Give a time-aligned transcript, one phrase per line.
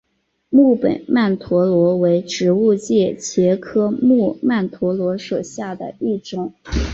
[0.49, 6.55] 木本曼陀罗为植物界茄科木曼陀罗属下的一种。